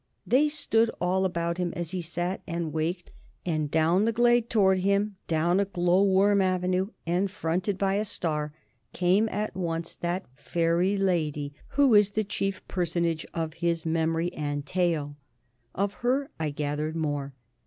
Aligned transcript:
They 0.25 0.49
stood 0.49 0.89
all 0.99 1.25
about 1.25 1.59
him 1.59 1.73
as 1.75 1.91
he 1.91 2.01
sat 2.01 2.41
and 2.47 2.73
waked, 2.73 3.11
and 3.45 3.69
down 3.69 4.05
the 4.05 4.11
glade 4.11 4.49
towards 4.49 4.81
him, 4.81 5.17
down 5.27 5.59
a 5.59 5.65
glow 5.65 6.01
worm 6.01 6.41
avenue 6.41 6.87
and 7.05 7.29
fronted 7.29 7.77
by 7.77 7.93
a 7.97 8.05
star, 8.05 8.51
came 8.93 9.29
at 9.29 9.55
once 9.55 9.93
that 9.93 10.25
Fairy 10.35 10.97
Lady 10.97 11.53
who 11.77 11.93
is 11.93 12.13
the 12.13 12.23
chief 12.23 12.67
personage 12.67 13.27
of 13.35 13.53
his 13.61 13.85
memory 13.85 14.33
and 14.33 14.65
tale. 14.65 15.17
Of 15.75 15.93
her 16.01 16.31
I 16.39 16.49
gathered 16.49 16.95
more. 16.95 17.35